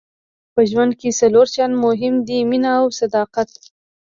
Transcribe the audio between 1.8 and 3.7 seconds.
مهم دي مینه او صداقت.